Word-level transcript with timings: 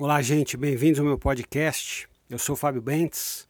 Olá, 0.00 0.22
gente, 0.22 0.56
bem-vindos 0.56 1.00
ao 1.00 1.04
meu 1.04 1.18
podcast. 1.18 2.08
Eu 2.30 2.38
sou 2.38 2.52
o 2.52 2.56
Fábio 2.56 2.80
Bentes. 2.80 3.48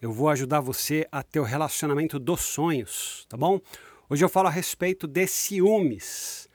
Eu 0.00 0.12
vou 0.12 0.28
ajudar 0.28 0.60
você 0.60 1.08
a 1.10 1.24
ter 1.24 1.40
o 1.40 1.42
relacionamento 1.42 2.20
dos 2.20 2.40
sonhos, 2.40 3.26
tá 3.28 3.36
bom? 3.36 3.60
Hoje 4.08 4.24
eu 4.24 4.28
falo 4.28 4.46
a 4.46 4.50
respeito 4.52 5.08
de 5.08 5.26
ciúmes, 5.26 6.48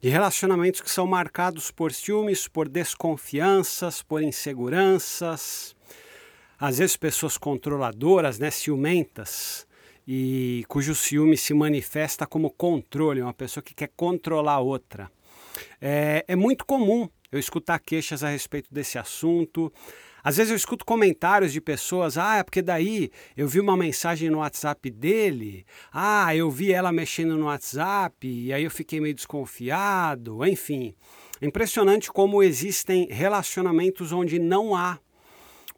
de 0.00 0.08
relacionamentos 0.08 0.80
que 0.80 0.88
são 0.88 1.08
marcados 1.08 1.72
por 1.72 1.90
ciúmes, 1.92 2.46
por 2.46 2.68
desconfianças, 2.68 4.00
por 4.00 4.22
inseguranças, 4.22 5.74
às 6.56 6.78
vezes 6.78 6.96
pessoas 6.96 7.36
controladoras, 7.36 8.38
né, 8.38 8.48
ciumentas, 8.48 9.66
e 10.06 10.64
cujo 10.68 10.94
ciúme 10.94 11.36
se 11.36 11.52
manifesta 11.52 12.28
como 12.28 12.48
controle, 12.48 13.20
uma 13.20 13.34
pessoa 13.34 13.60
que 13.60 13.74
quer 13.74 13.90
controlar 13.96 14.52
a 14.52 14.60
outra. 14.60 15.10
É, 15.80 16.24
é 16.28 16.36
muito 16.36 16.64
comum 16.64 17.08
eu 17.34 17.40
escutar 17.40 17.80
queixas 17.80 18.22
a 18.22 18.28
respeito 18.28 18.72
desse 18.72 18.96
assunto. 18.96 19.72
Às 20.22 20.36
vezes 20.36 20.52
eu 20.52 20.56
escuto 20.56 20.84
comentários 20.84 21.52
de 21.52 21.60
pessoas, 21.60 22.16
ah, 22.16 22.36
é 22.36 22.42
porque 22.44 22.62
daí 22.62 23.10
eu 23.36 23.48
vi 23.48 23.58
uma 23.58 23.76
mensagem 23.76 24.30
no 24.30 24.38
WhatsApp 24.38 24.88
dele, 24.88 25.66
ah, 25.92 26.34
eu 26.34 26.48
vi 26.48 26.72
ela 26.72 26.92
mexendo 26.92 27.36
no 27.36 27.46
WhatsApp, 27.46 28.26
e 28.26 28.52
aí 28.52 28.62
eu 28.62 28.70
fiquei 28.70 29.00
meio 29.00 29.14
desconfiado, 29.14 30.46
enfim. 30.46 30.94
Impressionante 31.42 32.10
como 32.12 32.40
existem 32.40 33.08
relacionamentos 33.10 34.12
onde 34.12 34.38
não 34.38 34.76
há 34.76 35.00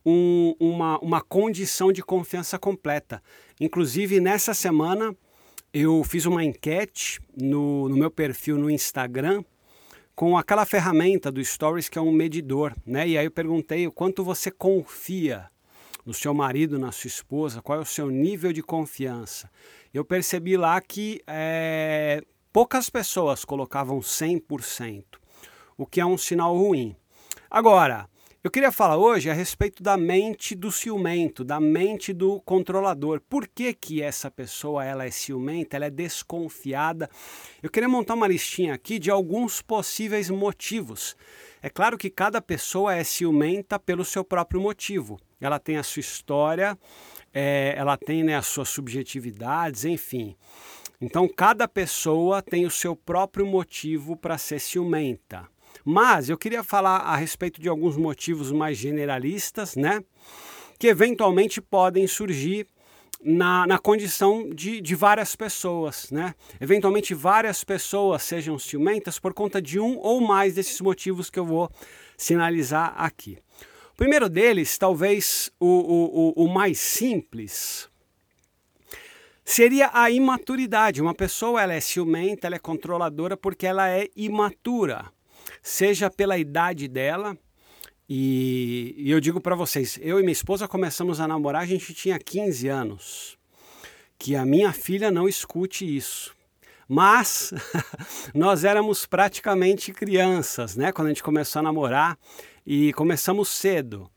um, 0.05 0.55
uma, 0.61 0.99
uma 1.01 1.21
condição 1.23 1.91
de 1.91 2.03
confiança 2.03 2.59
completa. 2.59 3.23
Inclusive, 3.59 4.21
nessa 4.21 4.53
semana, 4.53 5.17
eu 5.73 6.05
fiz 6.05 6.27
uma 6.27 6.45
enquete 6.45 7.19
no, 7.35 7.89
no 7.89 7.97
meu 7.97 8.11
perfil 8.11 8.59
no 8.59 8.71
Instagram 8.71 9.43
com 10.17 10.39
aquela 10.39 10.65
ferramenta 10.65 11.31
do 11.31 11.45
Stories 11.45 11.91
que 11.91 11.99
é 11.99 12.01
um 12.01 12.11
medidor, 12.11 12.75
né? 12.87 13.07
E 13.07 13.19
aí 13.19 13.27
eu 13.27 13.31
perguntei 13.31 13.87
o 13.87 13.93
quanto 13.93 14.25
você 14.25 14.51
confia 14.51 15.51
no 16.07 16.15
seu 16.15 16.33
marido, 16.33 16.79
na 16.79 16.91
sua 16.91 17.09
esposa, 17.09 17.61
qual 17.61 17.79
é 17.79 17.83
o 17.83 17.87
seu 17.87 18.09
nível 18.09 18.51
de 18.51 18.63
confiança. 18.63 19.51
Eu 19.93 20.07
percebi 20.07 20.57
lá 20.57 20.81
que 20.81 21.21
é, 21.27 22.23
poucas 22.51 22.89
pessoas 22.89 23.45
colocavam 23.45 23.99
100%, 23.99 25.05
o 25.77 25.85
que 25.85 26.01
é 26.01 26.07
um 26.07 26.17
sinal 26.17 26.57
ruim. 26.57 26.97
Agora, 27.51 28.09
eu 28.47 28.51
queria 28.51 28.71
falar 28.71 28.97
hoje 28.97 29.29
a 29.29 29.35
respeito 29.35 29.83
da 29.83 29.97
mente 29.97 30.55
do 30.55 30.71
ciumento, 30.71 31.43
da 31.43 31.59
mente 31.59 32.13
do 32.13 32.41
controlador. 32.43 33.21
Por 33.29 33.49
que, 33.49 33.75
que 33.75 34.01
essa 34.01 34.31
pessoa 34.31 34.85
ela 34.85 35.05
é 35.05 35.11
ciumenta, 35.11 35.75
ela 35.75 35.87
é 35.87 35.91
desconfiada? 35.91 37.11
Eu 37.61 37.69
queria 37.69 37.89
montar 37.89 38.15
uma 38.15 38.29
listinha 38.29 38.73
aqui 38.73 39.01
de 39.01 39.11
alguns 39.11 39.61
possíveis 39.61 40.31
motivos. 40.31 41.17
É 41.61 41.69
claro 41.69 41.99
que 41.99 42.09
cada 42.09 42.41
pessoa 42.41 42.95
é 42.95 43.03
ciumenta 43.03 43.81
pelo 43.81 44.05
seu 44.05 44.23
próprio 44.23 44.61
motivo. 44.61 45.19
Ela 45.41 45.59
tem 45.59 45.77
a 45.77 45.83
sua 45.83 45.99
história, 45.99 46.79
é, 47.35 47.75
ela 47.77 47.97
tem 47.97 48.23
né, 48.23 48.37
as 48.37 48.47
suas 48.47 48.69
subjetividades, 48.69 49.85
enfim. 49.85 50.37
Então, 51.01 51.29
cada 51.29 51.67
pessoa 51.67 52.41
tem 52.41 52.65
o 52.65 52.71
seu 52.71 52.95
próprio 52.95 53.45
motivo 53.45 54.15
para 54.15 54.39
ser 54.39 54.61
ciumenta. 54.61 55.49
Mas 55.85 56.29
eu 56.29 56.39
queria 56.39 56.63
falar 56.63 56.99
a 56.99 57.17
respeito 57.17 57.61
de 57.61 57.69
alguns 57.69 57.97
motivos 57.97 58.51
mais 58.53 58.77
generalistas, 58.77 59.77
né? 59.77 60.03
Que 60.79 60.89
eventualmente 60.89 61.61
podem 61.61 62.07
surgir 62.07 62.67
na, 63.23 63.67
na 63.67 63.79
condição 63.79 64.49
de, 64.51 64.81
de 64.81 64.95
várias 64.95 65.35
pessoas, 65.35 66.11
né? 66.11 66.35
Eventualmente 66.61 67.15
várias 67.15 67.65
pessoas 67.65 68.23
sejam 68.23 68.59
ciumentas 68.59 69.19
por 69.19 69.33
conta 69.33 69.61
de 69.61 69.81
um 69.81 69.99
ou 69.99 70.21
mais 70.21 70.55
desses 70.55 70.81
motivos 70.81 71.31
que 71.31 71.39
eu 71.39 71.45
vou 71.45 71.71
sinalizar 72.17 72.95
aqui. 72.97 73.39
O 73.93 73.97
primeiro 73.97 74.29
deles, 74.29 74.77
talvez 74.77 75.51
o, 75.59 76.33
o, 76.37 76.45
o 76.45 76.49
mais 76.49 76.79
simples, 76.79 77.89
seria 79.45 79.91
a 79.93 80.11
imaturidade. 80.11 81.01
Uma 81.01 81.15
pessoa 81.15 81.63
ela 81.63 81.73
é 81.73 81.81
ciumenta, 81.81 82.47
ela 82.47 82.57
é 82.57 82.59
controladora 82.59 83.37
porque 83.37 83.67
ela 83.67 83.89
é 83.89 84.09
imatura 84.15 85.11
seja 85.67 86.09
pela 86.09 86.39
idade 86.39 86.87
dela. 86.87 87.37
E, 88.09 88.95
e 88.97 89.11
eu 89.11 89.19
digo 89.19 89.41
para 89.41 89.57
vocês, 89.57 89.99
eu 90.01 90.21
e 90.21 90.23
minha 90.23 90.33
esposa 90.33 90.69
começamos 90.69 91.19
a 91.19 91.27
namorar, 91.27 91.63
a 91.63 91.67
gente 91.67 91.93
tinha 91.93 92.21
15 92.21 92.69
anos. 92.69 93.37
Que 94.17 94.37
a 94.37 94.47
minha 94.47 94.73
filha 94.73 95.11
não 95.11 95.29
escute 95.29 95.85
isso. 95.85 96.33
Mas 96.89 97.53
nós 98.33 98.63
éramos 98.63 99.07
praticamente 99.07 99.93
crianças, 99.93 100.77
né? 100.77 100.93
Quando 100.93 101.07
a 101.07 101.11
gente 101.11 101.23
começou 101.23 101.59
a 101.59 101.65
namorar 101.65 102.17
e 102.65 102.93
começamos 102.93 103.49
cedo. 103.49 104.09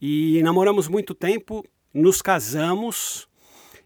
E 0.00 0.40
namoramos 0.44 0.86
muito 0.86 1.12
tempo, 1.12 1.64
nos 1.92 2.22
casamos 2.22 3.28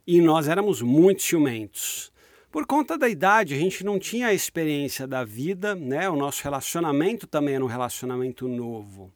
e 0.07 0.21
nós 0.21 0.47
éramos 0.47 0.83
muito 0.83 1.23
ciumentos. 1.23 2.13
Por 2.51 2.67
conta 2.67 2.97
da 2.97 3.07
idade, 3.09 3.55
a 3.55 3.59
gente 3.59 3.85
não 3.85 3.99
tinha 3.99 4.29
a 4.29 4.35
experiência 4.35 5.07
da 5.07 5.23
vida, 5.23 5.75
né? 5.75 6.09
O 6.09 6.17
nosso 6.17 6.43
relacionamento 6.43 7.27
também 7.27 7.57
era 7.57 7.65
um 7.65 7.69
relacionamento 7.69 8.49
novo. 8.49 9.13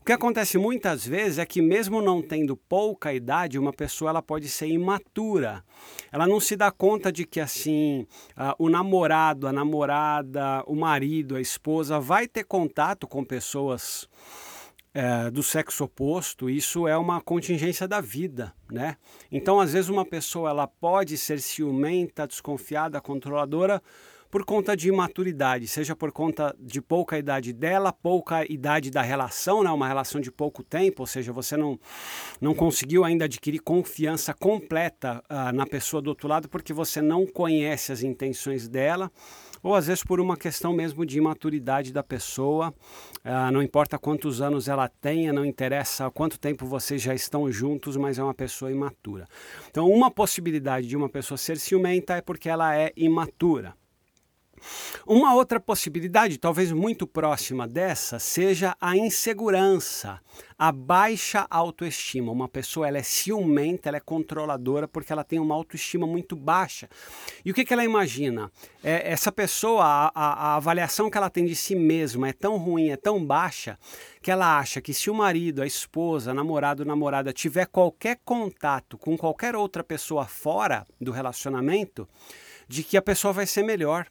O 0.00 0.04
que 0.04 0.12
acontece 0.12 0.58
muitas 0.58 1.06
vezes 1.06 1.38
é 1.38 1.46
que 1.46 1.62
mesmo 1.62 2.02
não 2.02 2.20
tendo 2.20 2.56
pouca 2.56 3.14
idade, 3.14 3.60
uma 3.60 3.72
pessoa 3.72 4.10
ela 4.10 4.20
pode 4.20 4.48
ser 4.48 4.66
imatura. 4.66 5.64
Ela 6.10 6.26
não 6.26 6.40
se 6.40 6.56
dá 6.56 6.70
conta 6.70 7.12
de 7.12 7.24
que 7.24 7.40
assim, 7.40 8.08
uh, 8.36 8.54
o 8.58 8.68
namorado, 8.68 9.46
a 9.46 9.52
namorada, 9.52 10.64
o 10.66 10.74
marido, 10.74 11.36
a 11.36 11.40
esposa 11.40 12.00
vai 12.00 12.26
ter 12.26 12.44
contato 12.44 13.06
com 13.06 13.24
pessoas 13.24 14.08
é, 14.94 15.28
do 15.28 15.42
sexo 15.42 15.84
oposto, 15.84 16.48
isso 16.48 16.86
é 16.86 16.96
uma 16.96 17.20
contingência 17.20 17.88
da 17.88 18.00
vida, 18.00 18.54
né? 18.70 18.96
Então, 19.30 19.58
às 19.58 19.72
vezes, 19.72 19.90
uma 19.90 20.04
pessoa 20.04 20.50
ela 20.50 20.68
pode 20.68 21.18
ser 21.18 21.40
ciumenta, 21.40 22.28
desconfiada, 22.28 23.00
controladora 23.00 23.82
por 24.34 24.44
conta 24.44 24.76
de 24.76 24.88
imaturidade, 24.88 25.68
seja 25.68 25.94
por 25.94 26.10
conta 26.10 26.56
de 26.58 26.82
pouca 26.82 27.16
idade 27.16 27.52
dela, 27.52 27.92
pouca 27.92 28.44
idade 28.50 28.90
da 28.90 29.00
relação, 29.00 29.62
né? 29.62 29.70
uma 29.70 29.86
relação 29.86 30.20
de 30.20 30.28
pouco 30.28 30.64
tempo, 30.64 31.04
ou 31.04 31.06
seja, 31.06 31.32
você 31.32 31.56
não, 31.56 31.78
não 32.40 32.52
conseguiu 32.52 33.04
ainda 33.04 33.26
adquirir 33.26 33.60
confiança 33.60 34.34
completa 34.34 35.22
uh, 35.30 35.54
na 35.54 35.64
pessoa 35.64 36.02
do 36.02 36.08
outro 36.08 36.26
lado 36.26 36.48
porque 36.48 36.72
você 36.72 37.00
não 37.00 37.24
conhece 37.28 37.92
as 37.92 38.02
intenções 38.02 38.66
dela 38.66 39.08
ou 39.62 39.72
às 39.72 39.86
vezes 39.86 40.02
por 40.02 40.18
uma 40.20 40.36
questão 40.36 40.72
mesmo 40.72 41.06
de 41.06 41.16
imaturidade 41.16 41.92
da 41.92 42.02
pessoa. 42.02 42.74
Ah, 43.24 43.50
não 43.50 43.62
importa 43.62 43.98
quantos 43.98 44.42
anos 44.42 44.68
ela 44.68 44.88
tenha, 44.88 45.32
não 45.32 45.42
interessa 45.42 46.10
quanto 46.10 46.38
tempo 46.38 46.66
vocês 46.66 47.00
já 47.00 47.14
estão 47.14 47.50
juntos, 47.50 47.96
mas 47.96 48.18
é 48.18 48.22
uma 48.22 48.34
pessoa 48.34 48.70
imatura. 48.70 49.26
Então, 49.70 49.88
uma 49.88 50.10
possibilidade 50.10 50.86
de 50.86 50.94
uma 50.94 51.08
pessoa 51.08 51.38
ser 51.38 51.56
ciumenta 51.56 52.16
é 52.16 52.20
porque 52.20 52.50
ela 52.50 52.76
é 52.76 52.92
imatura. 52.94 53.74
Uma 55.06 55.34
outra 55.34 55.60
possibilidade, 55.60 56.38
talvez 56.38 56.72
muito 56.72 57.06
próxima 57.06 57.66
dessa, 57.66 58.18
seja 58.18 58.76
a 58.80 58.96
insegurança, 58.96 60.20
a 60.58 60.72
baixa 60.72 61.46
autoestima. 61.50 62.32
Uma 62.32 62.48
pessoa 62.48 62.88
ela 62.88 62.98
é 62.98 63.02
ciumenta, 63.02 63.88
ela 63.88 63.98
é 63.98 64.00
controladora 64.00 64.88
porque 64.88 65.12
ela 65.12 65.24
tem 65.24 65.38
uma 65.38 65.54
autoestima 65.54 66.06
muito 66.06 66.36
baixa. 66.36 66.88
E 67.44 67.50
o 67.50 67.54
que, 67.54 67.64
que 67.64 67.72
ela 67.72 67.84
imagina? 67.84 68.50
É, 68.82 69.10
essa 69.10 69.30
pessoa, 69.30 69.84
a, 69.84 70.12
a, 70.14 70.32
a 70.32 70.56
avaliação 70.56 71.10
que 71.10 71.18
ela 71.18 71.30
tem 71.30 71.44
de 71.44 71.54
si 71.54 71.74
mesma 71.74 72.28
é 72.28 72.32
tão 72.32 72.56
ruim, 72.56 72.90
é 72.90 72.96
tão 72.96 73.24
baixa, 73.24 73.78
que 74.22 74.30
ela 74.30 74.58
acha 74.58 74.80
que 74.80 74.94
se 74.94 75.10
o 75.10 75.14
marido, 75.14 75.62
a 75.62 75.66
esposa, 75.66 76.32
namorado, 76.32 76.84
namorada 76.84 77.32
tiver 77.32 77.66
qualquer 77.66 78.18
contato 78.24 78.96
com 78.96 79.16
qualquer 79.16 79.54
outra 79.54 79.84
pessoa 79.84 80.24
fora 80.24 80.84
do 81.00 81.12
relacionamento, 81.12 82.08
de 82.66 82.82
que 82.82 82.96
a 82.96 83.02
pessoa 83.02 83.32
vai 83.32 83.46
ser 83.46 83.62
melhor 83.62 84.06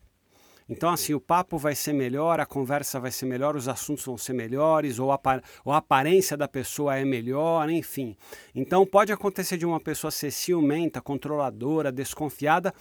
então, 0.67 0.89
assim, 0.89 1.13
o 1.13 1.19
papo 1.19 1.57
vai 1.57 1.75
ser 1.75 1.93
melhor, 1.93 2.39
a 2.39 2.45
conversa 2.45 2.99
vai 2.99 3.11
ser 3.11 3.25
melhor, 3.25 3.55
os 3.55 3.67
assuntos 3.67 4.05
vão 4.05 4.17
ser 4.17 4.33
melhores, 4.33 4.99
ou 4.99 5.11
a, 5.11 5.19
ou 5.65 5.73
a 5.73 5.77
aparência 5.77 6.37
da 6.37 6.47
pessoa 6.47 6.95
é 6.95 7.03
melhor, 7.03 7.69
enfim. 7.69 8.15
Então, 8.55 8.85
pode 8.85 9.11
acontecer 9.11 9.57
de 9.57 9.65
uma 9.65 9.79
pessoa 9.79 10.11
ser 10.11 10.31
ciumenta, 10.31 11.01
controladora, 11.01 11.91
desconfiada, 11.91 12.73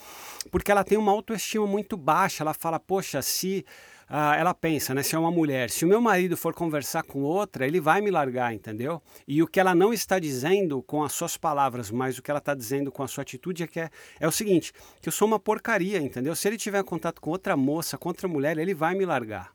porque 0.51 0.71
ela 0.71 0.85
tem 0.85 0.97
uma 0.97 1.13
autoestima 1.13 1.67
muito 1.67 1.97
baixa. 1.97 2.45
Ela 2.45 2.55
fala, 2.55 2.79
poxa, 2.79 3.21
se 3.23 3.65
ah, 4.15 4.37
ela 4.37 4.53
pensa, 4.53 4.95
né? 4.95 5.03
Se 5.03 5.15
é 5.15 5.19
uma 5.19 5.31
mulher, 5.31 5.71
se 5.71 5.87
o 5.87 5.89
meu 5.89 5.99
marido 5.99 6.37
for 6.37 6.53
conversar 6.53 7.03
com 7.03 7.23
outra, 7.23 7.67
ele 7.67 7.81
vai 7.81 8.03
me 8.03 8.11
largar, 8.11 8.53
entendeu? 8.53 9.01
E 9.27 9.43
o 9.43 9.47
que 9.47 9.59
ela 9.59 9.75
não 9.75 9.91
está 9.91 10.19
dizendo 10.19 10.83
com 10.83 11.03
as 11.03 11.15
suas 11.15 11.39
palavras, 11.39 11.91
mas 11.91 12.19
o 12.19 12.23
que 12.23 12.31
ela 12.31 12.37
está 12.37 12.55
dizendo 12.55 12.93
com 12.93 13.03
a 13.03 13.09
sua 13.09 13.23
atitude 13.23 13.63
é 13.63 13.67
que 13.67 13.81
é, 13.81 13.89
é 14.21 14.29
o 14.29 14.31
seguinte: 14.31 14.71
que 15.01 15.09
eu 15.09 15.13
sou 15.13 15.27
uma 15.27 15.39
porcaria, 15.39 15.99
entendeu? 15.99 16.37
Se 16.37 16.47
ele 16.47 16.59
tiver 16.59 16.85
contato 16.85 17.23
com 17.23 17.31
outra 17.31 17.57
moça, 17.57 17.97
com 17.97 18.11
outra 18.11 18.29
mulher, 18.29 18.59
ele 18.59 18.75
vai 18.75 18.95
me 18.95 19.07
largar. 19.07 19.51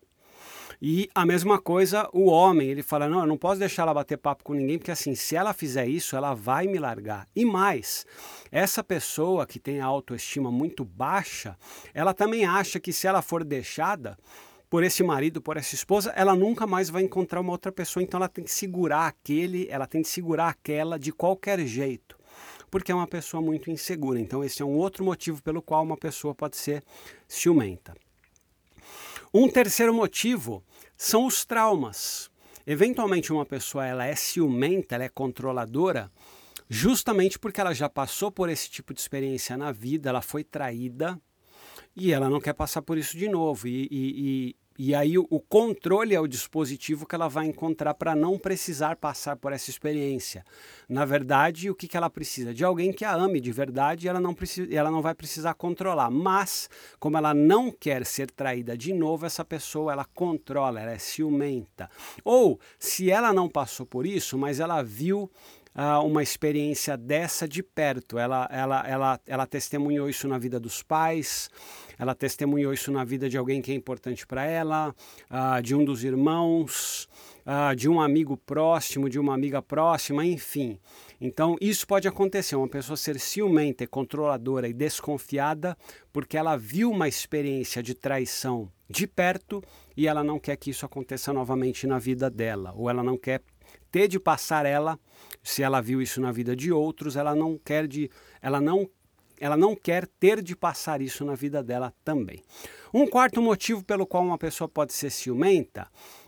E 0.80 1.10
a 1.16 1.26
mesma 1.26 1.60
coisa 1.60 2.08
o 2.14 2.26
homem, 2.26 2.70
ele 2.70 2.84
fala: 2.84 3.10
não, 3.10 3.22
eu 3.22 3.26
não 3.26 3.38
posso 3.38 3.60
deixar 3.60 3.84
ela 3.84 3.94
bater 3.94 4.18
papo 4.18 4.44
com 4.44 4.54
ninguém, 4.54 4.78
porque 4.78 4.92
assim, 4.92 5.16
se 5.16 5.36
ela 5.36 5.54
fizer 5.54 5.88
isso, 5.88 6.16
ela 6.16 6.36
vai 6.36 6.68
me 6.68 6.78
largar. 6.78 7.28
E 7.36 7.44
mais, 7.44 8.06
essa 8.52 8.84
pessoa 8.84 9.48
que 9.48 9.60
tem 9.60 9.80
a 9.80 9.86
autoestima 9.86 10.52
muito 10.52 10.86
baixa, 10.86 11.58
ela 11.94 12.14
também 12.14 12.46
acha 12.46 12.80
que 12.80 12.94
se 12.94 13.08
ela 13.08 13.24
for 13.24 13.44
deixada, 13.44 14.18
por 14.70 14.84
esse 14.84 15.02
marido, 15.02 15.42
por 15.42 15.58
essa 15.58 15.74
esposa, 15.74 16.12
ela 16.16 16.36
nunca 16.36 16.68
mais 16.68 16.90
vai 16.90 17.02
encontrar 17.02 17.42
uma 17.42 17.52
outra 17.52 17.72
pessoa, 17.72 18.04
então 18.04 18.18
ela 18.20 18.28
tem 18.28 18.44
que 18.44 18.52
segurar 18.52 19.08
aquele, 19.08 19.68
ela 19.70 19.88
tem 19.88 20.02
que 20.02 20.10
segurar 20.10 20.50
aquela 20.50 21.00
de 21.00 21.12
qualquer 21.12 21.66
jeito, 21.66 22.20
porque 22.70 22.92
é 22.92 22.96
uma 22.96 23.08
pessoa 23.08 23.42
muito 23.42 23.72
insegura. 23.72 24.20
Então 24.20 24.44
esse 24.44 24.62
é 24.62 24.66
um 24.66 24.76
outro 24.76 25.04
motivo 25.04 25.42
pelo 25.42 25.62
qual 25.62 25.84
uma 25.84 25.98
pessoa 25.98 26.36
pode 26.36 26.58
ser 26.58 26.84
ciumenta. 27.28 27.96
Um 29.34 29.50
terceiro 29.50 29.94
motivo 29.94 30.64
são 30.96 31.26
os 31.26 31.46
traumas. 31.46 32.32
Eventualmente 32.66 33.32
uma 33.32 33.46
pessoa 33.46 33.86
ela 33.86 34.06
é 34.06 34.16
ciumenta, 34.16 34.96
ela 34.96 35.06
é 35.06 35.10
controladora, 35.10 36.12
justamente 36.70 37.40
porque 37.40 37.62
ela 37.62 37.74
já 37.74 37.90
passou 37.90 38.32
por 38.32 38.50
esse 38.50 38.70
tipo 38.70 38.94
de 38.94 39.00
experiência 39.00 39.58
na 39.58 39.72
vida, 39.72 40.10
ela 40.10 40.22
foi 40.22 40.44
traída 40.44 41.20
e 41.96 42.12
ela 42.12 42.30
não 42.30 42.40
quer 42.40 42.54
passar 42.54 42.82
por 42.82 42.98
isso 42.98 43.18
de 43.18 43.28
novo. 43.28 43.68
E, 43.68 43.88
e, 43.92 44.56
e, 44.78 44.94
aí 44.94 45.18
o, 45.18 45.40
controle 45.40 46.14
é 46.14 46.20
o 46.20 46.28
dispositivo 46.28 47.06
que 47.06 47.16
ela 47.16 47.28
vai 47.28 47.48
encontrar 47.48 47.94
para 47.94 48.16
não 48.16 48.38
precisar 48.38 48.96
passar 48.96 49.36
por 49.36 49.52
essa 49.52 49.70
experiência. 49.70 50.46
Na 50.88 51.04
verdade, 51.04 51.70
o 51.70 51.76
que, 51.76 51.88
que 51.88 51.98
ela 51.98 52.10
precisa? 52.10 52.54
De 52.54 52.64
alguém 52.64 52.94
que 52.94 53.04
a 53.04 53.14
ame 53.14 53.40
de 53.40 53.52
verdade 53.52 54.08
ela 54.08 54.20
não, 54.20 54.34
precisa, 54.34 54.74
ela 54.74 54.92
não 54.92 55.02
vai 55.02 55.16
precisar 55.16 55.54
controlar. 55.56 56.12
Mas, 56.12 56.70
como 57.00 57.18
ela 57.18 57.34
não 57.34 57.72
quer 57.72 58.06
ser 58.06 58.30
traída 58.30 58.78
de 58.78 58.94
novo, 58.94 59.26
essa 59.26 59.44
pessoa 59.44 59.92
ela 59.92 60.06
controla, 60.06 60.80
ela 60.80 60.92
é 60.92 61.00
ciumenta. 61.00 61.90
Ou, 62.24 62.60
se 62.78 63.10
ela 63.10 63.34
não 63.34 63.50
passou 63.50 63.86
por 63.86 64.06
isso, 64.06 64.38
mas 64.38 64.60
ela 64.60 64.84
viu 64.84 65.30
uh, 65.78 66.04
uma 66.04 66.24
experiência 66.24 66.98
dessa 66.98 67.48
de 67.48 67.62
perto. 67.62 68.18
Ela, 68.18 68.50
ela, 68.52 68.88
ela, 68.88 69.20
ela 69.28 69.46
testemunhou 69.46 70.10
isso 70.10 70.28
na 70.28 70.40
vida 70.40 70.60
dos 70.60 70.82
pais, 70.82 71.50
ela 72.00 72.16
testemunhou 72.16 72.74
isso 72.74 72.92
na 72.92 73.04
vida 73.04 73.30
de 73.30 73.38
alguém 73.38 73.62
que 73.62 73.72
é 73.72 73.76
importante 73.76 74.26
para 74.26 74.44
ela, 74.46 74.96
uh, 75.30 75.62
de 75.62 75.76
um 75.76 75.86
dos 75.86 76.04
irmãos, 76.04 77.08
uh, 77.46 77.76
de 77.76 77.88
um 77.88 78.02
amigo 78.02 78.36
próximo, 78.36 79.10
de 79.10 79.20
uma 79.20 79.34
amiga 79.34 79.62
próxima, 79.62 80.26
enfim. 80.26 80.80
Então, 81.22 81.56
isso 81.62 81.88
pode 81.88 82.08
acontecer, 82.08 82.56
uma 82.56 82.68
pessoa 82.68 82.98
ser 82.98 83.20
ciumenta, 83.20 83.86
controladora 83.88 84.68
e 84.68 84.74
desconfiada, 84.74 85.78
porque 86.12 86.38
ela 86.38 86.58
viu 86.58 86.92
uma 86.92 87.08
experiência 87.08 87.82
de 87.82 87.94
traição 87.94 88.72
de 88.90 89.06
perto 89.06 89.64
e 89.96 90.08
ela 90.08 90.24
não 90.24 90.40
quer 90.40 90.56
que 90.56 90.70
isso 90.70 90.86
aconteça 90.86 91.34
novamente 91.34 91.86
na 91.88 92.00
vida 92.00 92.30
dela, 92.30 92.74
ou 92.76 92.90
ela 92.90 93.04
não 93.04 93.18
quer 93.18 93.42
ter 93.92 94.08
de 94.08 94.20
passar 94.20 94.66
ela, 94.66 95.00
se 95.44 95.64
ela 95.64 95.82
viu 95.82 96.02
isso 96.02 96.20
na 96.22 96.32
vida 96.32 96.56
de 96.56 96.72
outros, 96.72 97.16
ela 97.16 97.36
não 97.36 97.58
quer 97.58 97.88
de, 97.88 98.10
ela 98.42 98.60
não 98.62 98.90
ela 99.40 99.56
não 99.56 99.76
quer 99.76 100.08
ter 100.08 100.42
de 100.42 100.56
passar 100.56 101.00
isso 101.00 101.24
na 101.24 101.36
vida 101.36 101.62
dela 101.62 101.94
também. 102.04 102.42
Um 102.92 103.06
quarto 103.06 103.40
motivo 103.40 103.84
pelo 103.84 104.08
qual 104.08 104.24
uma 104.24 104.38
pessoa 104.38 104.68
pode 104.68 104.94
ser 104.94 105.12
ciumenta 105.12 105.88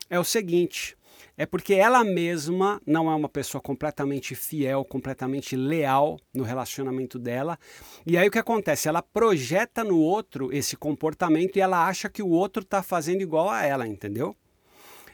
é 0.09 0.19
o 0.19 0.23
seguinte: 0.23 0.95
é 1.38 1.45
porque 1.45 1.73
ela 1.73 2.03
mesma 2.03 2.81
não 2.85 3.09
é 3.09 3.15
uma 3.15 3.29
pessoa 3.29 3.61
completamente 3.61 4.35
fiel, 4.35 4.83
completamente 4.85 5.56
leal 5.56 6.19
no 6.33 6.44
relacionamento 6.44 7.17
dela. 7.17 7.57
E 8.06 8.17
aí 8.17 8.27
o 8.27 8.31
que 8.31 8.39
acontece? 8.39 8.88
Ela 8.88 9.01
projeta 9.01 9.83
no 9.83 9.97
outro 9.97 10.53
esse 10.53 10.75
comportamento 10.75 11.56
e 11.56 11.61
ela 11.61 11.88
acha 11.88 12.09
que 12.09 12.21
o 12.21 12.29
outro 12.29 12.61
está 12.61 12.83
fazendo 12.83 13.21
igual 13.21 13.50
a 13.50 13.63
ela, 13.63 13.88
entendeu? 13.88 14.35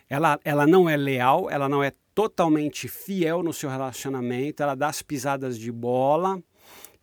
Ela, 0.09 0.39
ela 0.43 0.67
não 0.67 0.89
é 0.89 0.97
leal, 0.97 1.49
ela 1.49 1.69
não 1.69 1.83
é 1.83 1.91
totalmente 2.15 2.87
fiel 2.87 3.43
no 3.43 3.53
seu 3.53 3.69
relacionamento, 3.69 4.63
ela 4.63 4.73
dá 4.73 4.87
as 4.87 5.01
pisadas 5.01 5.59
de 5.59 5.71
bola 5.71 6.41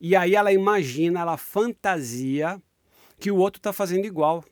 e 0.00 0.16
aí 0.16 0.34
ela 0.34 0.52
imagina, 0.52 1.20
ela 1.20 1.36
fantasia 1.36 2.60
que 3.20 3.30
o 3.30 3.36
outro 3.36 3.60
está 3.60 3.72
fazendo 3.72 4.04
igual. 4.04 4.44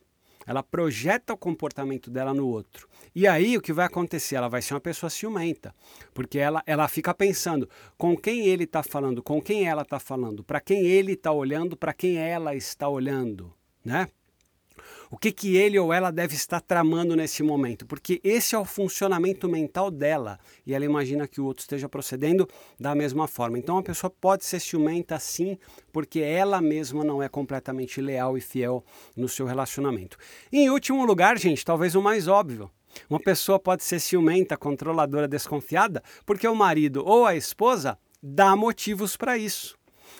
Ela 0.47 0.63
projeta 0.63 1.33
o 1.33 1.37
comportamento 1.37 2.09
dela 2.09 2.33
no 2.33 2.47
outro. 2.47 2.87
E 3.13 3.27
aí 3.27 3.57
o 3.57 3.61
que 3.61 3.73
vai 3.73 3.85
acontecer? 3.85 4.35
Ela 4.35 4.47
vai 4.47 4.61
ser 4.61 4.73
uma 4.73 4.79
pessoa 4.79 5.09
ciumenta, 5.09 5.75
porque 6.13 6.39
ela, 6.39 6.63
ela 6.65 6.87
fica 6.87 7.13
pensando 7.13 7.69
com 7.97 8.15
quem 8.15 8.47
ele 8.47 8.63
está 8.63 8.81
falando, 8.81 9.21
com 9.21 9.41
quem 9.41 9.67
ela 9.67 9.81
está 9.81 9.99
falando, 9.99 10.43
para 10.43 10.61
quem 10.61 10.85
ele 10.85 11.13
está 11.13 11.31
olhando, 11.31 11.75
para 11.75 11.93
quem 11.93 12.17
ela 12.17 12.55
está 12.55 12.87
olhando, 12.87 13.53
né? 13.83 14.07
O 15.13 15.17
que, 15.17 15.29
que 15.29 15.57
ele 15.57 15.77
ou 15.77 15.91
ela 15.91 16.09
deve 16.09 16.35
estar 16.35 16.61
tramando 16.61 17.17
nesse 17.17 17.43
momento? 17.43 17.85
Porque 17.85 18.21
esse 18.23 18.55
é 18.55 18.57
o 18.57 18.63
funcionamento 18.63 19.49
mental 19.49 19.91
dela 19.91 20.39
e 20.65 20.73
ela 20.73 20.85
imagina 20.85 21.27
que 21.27 21.41
o 21.41 21.45
outro 21.45 21.63
esteja 21.63 21.89
procedendo 21.89 22.47
da 22.79 22.95
mesma 22.95 23.27
forma. 23.27 23.59
Então 23.59 23.77
a 23.77 23.83
pessoa 23.83 24.09
pode 24.09 24.45
ser 24.45 24.61
ciumenta 24.61 25.19
sim, 25.19 25.57
porque 25.91 26.21
ela 26.21 26.61
mesma 26.61 27.03
não 27.03 27.21
é 27.21 27.27
completamente 27.27 27.99
leal 27.99 28.37
e 28.37 28.41
fiel 28.41 28.85
no 29.13 29.27
seu 29.27 29.45
relacionamento. 29.45 30.15
Em 30.49 30.69
último 30.69 31.05
lugar, 31.05 31.37
gente, 31.37 31.65
talvez 31.65 31.93
o 31.93 32.01
mais 32.01 32.29
óbvio. 32.29 32.71
Uma 33.09 33.19
pessoa 33.19 33.59
pode 33.59 33.83
ser 33.83 33.99
ciumenta, 33.99 34.55
controladora, 34.55 35.27
desconfiada, 35.27 36.01
porque 36.25 36.47
o 36.47 36.55
marido 36.55 37.03
ou 37.05 37.25
a 37.25 37.35
esposa 37.35 37.97
dá 38.23 38.55
motivos 38.55 39.17
para 39.17 39.37
isso. 39.37 39.77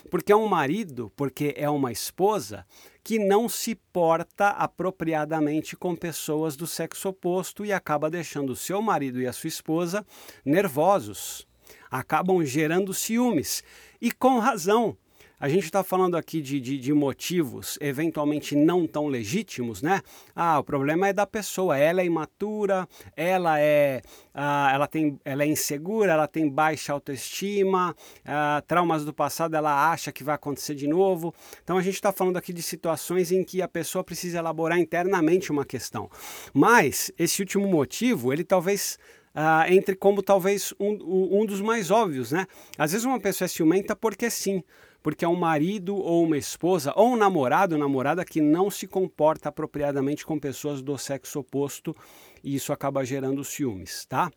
Porque 0.10 0.32
é 0.32 0.36
um 0.36 0.48
marido, 0.48 1.12
porque 1.16 1.54
é 1.58 1.70
uma 1.70 1.92
esposa 1.92 2.66
que 3.04 3.18
não 3.18 3.50
se 3.50 3.76
porta 3.76 4.50
apropriadamente 4.50 5.76
com 5.76 5.96
pessoas 5.96 6.56
do 6.56 6.68
sexo 6.68 7.10
oposto 7.10 7.66
e 7.66 7.74
acaba 7.74 8.10
deixando 8.10 8.52
o 8.52 8.56
seu 8.56 8.82
marido 8.82 9.20
e 9.20 9.28
a 9.28 9.34
sua 9.34 9.48
esposa 9.48 10.06
nervosos, 10.46 11.48
acabam 11.90 12.44
gerando 12.46 12.94
ciúmes. 12.94 13.64
E 14.00 14.12
com 14.12 14.40
razão, 14.40 14.98
a 15.42 15.50
gente 15.50 15.64
está 15.64 15.84
falando 15.84 16.16
aqui 16.16 16.40
de, 16.40 16.62
de, 16.62 16.78
de, 16.78 16.94
motivos 16.94 17.76
eventualmente 17.82 18.56
não 18.56 18.86
tão 18.86 19.08
legítimos, 19.08 19.82
né? 19.82 20.02
Ah, 20.36 20.60
o 20.60 20.64
problema 20.64 21.08
é 21.08 21.14
da 21.14 21.26
pessoa, 21.26 21.76
ela 21.76 22.00
é 22.00 22.06
imatura, 22.06 22.88
ela 23.16 23.60
é, 23.60 24.04
ah, 24.36 24.70
ela 24.72 24.86
tem, 24.86 25.20
ela 25.26 25.42
é 25.42 25.48
insegura, 25.48 26.12
ela 26.12 26.28
tem 26.28 26.48
baixa 26.48 26.94
autoestima, 26.94 27.96
ah, 28.24 28.62
traumas 28.68 29.04
do 29.04 29.12
passado, 29.12 29.56
ela 29.56 29.92
acha 29.92 30.12
que 30.12 30.24
vai 30.24 30.36
acontecer 30.36 30.76
de 30.76 30.88
novo. 30.88 31.34
Então 31.64 31.76
a 31.76 31.82
gente 31.82 31.96
está 31.96 32.12
falando 32.12 32.38
aqui 32.38 32.54
de 32.54 32.62
situações 32.62 33.32
em 33.32 33.44
que 33.44 33.64
a 33.64 33.68
pessoa 33.68 34.04
precisa 34.04 34.38
elaborar 34.38 34.78
internamente 34.78 35.52
uma 35.52 35.66
questão. 35.66 36.08
Mas 36.54 37.12
esse 37.18 37.42
último 37.42 37.68
motivo, 37.68 38.32
ele 38.32 38.44
talvez 38.44 39.00
Uh, 39.34 39.64
entre 39.72 39.96
como 39.96 40.22
talvez 40.22 40.74
um, 40.78 41.40
um 41.40 41.46
dos 41.46 41.62
mais 41.62 41.90
óbvios, 41.90 42.34
né? 42.34 42.46
Às 42.78 42.92
vezes 42.92 43.06
uma 43.06 43.18
pessoa 43.18 43.46
é 43.46 43.48
ciumenta 43.48 43.96
porque 43.96 44.30
sim, 44.30 44.62
porque 45.02 45.26
é 45.26 45.28
um 45.28 45.36
marido 45.36 45.96
ou 45.96 46.24
uma 46.24 46.38
esposa 46.38 46.94
ou 46.96 47.14
um 47.14 47.18
namorado 47.18 47.78
namorada 47.78 48.26
que 48.26 48.42
não 48.42 48.70
se 48.70 48.88
comporta 48.88 49.50
apropriadamente 49.50 50.26
com 50.26 50.40
pessoas 50.40 50.82
do 50.82 50.98
sexo 50.98 51.40
oposto 51.40 51.96
e 52.44 52.56
isso 52.56 52.72
acaba 52.72 53.04
gerando 53.04 53.44
ciúmes, 53.44 54.06
tá? 54.06 54.32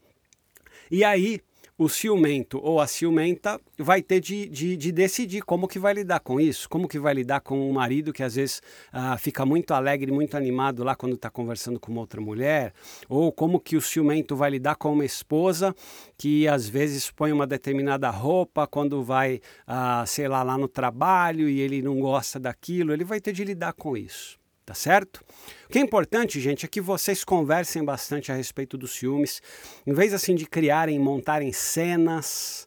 E 0.90 1.04
aí, 1.04 1.40
o 1.76 1.88
ciumento 1.88 2.60
ou 2.62 2.80
a 2.80 2.86
ciumenta 2.86 3.60
vai 3.76 4.00
ter 4.00 4.20
de, 4.20 4.48
de, 4.48 4.76
de, 4.76 4.92
decidir 4.92 5.42
como 5.42 5.66
que 5.66 5.78
vai 5.78 5.92
lidar 5.92 6.20
com 6.20 6.40
isso, 6.40 6.68
como 6.68 6.86
que 6.86 7.00
vai 7.00 7.14
lidar 7.14 7.40
com 7.40 7.68
um 7.68 7.72
marido 7.72 8.12
que 8.12 8.22
às 8.22 8.36
vezes 8.36 8.62
ah, 8.92 9.18
fica 9.18 9.44
muito 9.44 9.74
alegre, 9.74 10.12
muito 10.12 10.36
animado 10.36 10.84
lá 10.84 10.94
quando 10.94 11.16
está 11.16 11.28
conversando 11.28 11.80
com 11.80 11.90
uma 11.90 12.00
outra 12.00 12.20
mulher, 12.20 12.72
ou 13.08 13.32
como 13.32 13.58
que 13.58 13.76
o 13.76 13.80
ciumento 13.80 14.36
vai 14.36 14.50
lidar 14.50 14.76
com 14.76 14.92
uma 14.92 15.04
esposa 15.04 15.74
que 16.16 16.46
às 16.46 16.68
vezes 16.68 17.10
põe 17.10 17.32
uma 17.32 17.46
determinada 17.46 18.08
roupa 18.08 18.68
quando 18.68 19.02
vai, 19.02 19.40
ah, 19.66 20.04
sei 20.06 20.28
lá, 20.28 20.44
lá 20.44 20.56
no 20.56 20.68
trabalho 20.68 21.48
e 21.48 21.60
ele 21.60 21.82
não 21.82 21.98
gosta 21.98 22.38
daquilo, 22.38 22.92
ele 22.92 23.04
vai 23.04 23.20
ter 23.20 23.32
de 23.32 23.42
lidar 23.44 23.72
com 23.72 23.96
isso 23.96 24.43
tá 24.64 24.74
certo? 24.74 25.24
O 25.66 25.72
que 25.72 25.78
é 25.78 25.82
importante, 25.82 26.40
gente, 26.40 26.64
é 26.64 26.68
que 26.68 26.80
vocês 26.80 27.24
conversem 27.24 27.84
bastante 27.84 28.32
a 28.32 28.34
respeito 28.34 28.78
dos 28.78 28.92
ciúmes, 28.92 29.42
em 29.86 29.92
vez 29.92 30.14
assim 30.14 30.34
de 30.34 30.46
criarem, 30.46 30.98
montarem 30.98 31.52
cenas, 31.52 32.66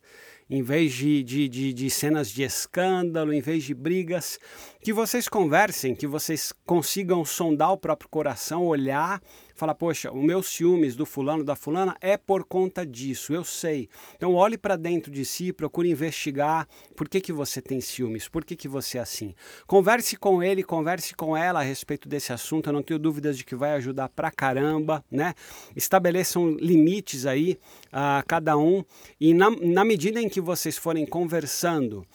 em 0.49 0.61
vez 0.61 0.93
de, 0.93 1.23
de, 1.23 1.49
de, 1.49 1.73
de, 1.73 1.89
cenas 1.89 2.29
de 2.29 2.43
escândalo, 2.43 3.33
em 3.33 3.41
vez 3.41 3.63
de 3.63 3.73
brigas, 3.73 4.39
que 4.81 4.93
vocês 4.93 5.27
conversem, 5.27 5.93
que 5.93 6.07
vocês 6.07 6.53
consigam 6.65 7.25
sondar 7.25 7.73
o 7.73 7.77
próprio 7.77 8.09
coração, 8.09 8.65
olhar 8.65 9.21
fala, 9.57 9.73
poxa, 9.73 10.11
o 10.11 10.21
meu 10.21 10.43
ciúmes 10.43 10.95
do 10.95 11.05
fulano, 11.05 11.43
da 11.43 11.55
fulana 11.55 11.97
é 11.99 12.15
por 12.15 12.43
conta 12.43 12.85
disso, 12.85 13.33
eu 13.33 13.43
sei. 13.43 13.89
Então 14.15 14.35
olhe 14.35 14.57
para 14.57 14.75
dentro 14.75 15.11
de 15.11 15.25
si, 15.25 15.51
procure 15.51 15.89
investigar 15.89 16.67
por 16.95 17.09
que, 17.09 17.19
que 17.19 17.33
você 17.33 17.59
tem 17.59 17.81
ciúmes, 17.81 18.29
por 18.29 18.45
que, 18.45 18.55
que 18.55 18.67
você 18.67 18.99
é 18.99 19.01
assim. 19.01 19.33
Converse 19.65 20.15
com 20.15 20.43
ele, 20.43 20.63
converse 20.63 21.15
com 21.15 21.35
ela 21.35 21.59
a 21.59 21.63
respeito 21.63 22.07
desse 22.07 22.31
assunto, 22.31 22.69
eu 22.69 22.73
não 22.73 22.83
tenho 22.83 22.99
dúvidas 22.99 23.35
de 23.35 23.43
que 23.43 23.55
vai 23.55 23.71
ajudar 23.71 24.09
pra 24.09 24.29
caramba, 24.29 25.03
né? 25.09 25.33
Estabeleçam 25.75 26.51
limites 26.51 27.25
aí 27.25 27.57
a 27.91 28.23
cada 28.27 28.55
um 28.55 28.85
e 29.19 29.33
na, 29.33 29.49
na 29.49 29.83
medida 29.83 30.21
em 30.21 30.29
que 30.29 30.39
vocês 30.39 30.77
forem 30.77 31.05
conversando, 31.05 32.05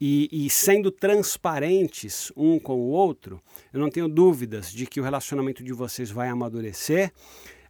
e, 0.00 0.28
e, 0.30 0.50
sendo 0.50 0.90
transparentes 0.90 2.30
um 2.36 2.58
com 2.58 2.74
o 2.74 2.90
outro, 2.90 3.40
eu 3.72 3.80
não 3.80 3.88
tenho 3.88 4.08
dúvidas 4.08 4.70
de 4.70 4.86
que 4.86 5.00
o 5.00 5.02
relacionamento 5.02 5.64
de 5.64 5.72
vocês 5.72 6.10
vai 6.10 6.28
amadurecer, 6.28 7.12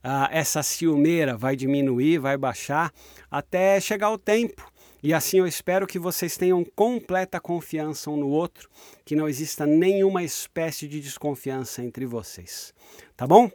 uh, 0.04 0.28
essa 0.30 0.62
ciumeira 0.62 1.36
vai 1.36 1.54
diminuir, 1.54 2.18
vai 2.18 2.36
baixar, 2.36 2.92
até 3.30 3.80
chegar 3.80 4.10
o 4.10 4.18
tempo. 4.18 4.70
E 5.02 5.14
assim 5.14 5.38
eu 5.38 5.46
espero 5.46 5.86
que 5.86 6.00
vocês 6.00 6.36
tenham 6.36 6.64
completa 6.74 7.38
confiança 7.38 8.10
um 8.10 8.16
no 8.16 8.28
outro, 8.28 8.68
que 9.04 9.14
não 9.14 9.28
exista 9.28 9.64
nenhuma 9.64 10.24
espécie 10.24 10.88
de 10.88 11.00
desconfiança 11.00 11.84
entre 11.84 12.04
vocês. 12.06 12.74
Tá 13.16 13.24
bom? 13.24 13.48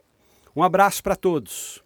Um 0.55 0.63
abraço 0.63 1.03
para 1.03 1.15
todos. 1.15 1.83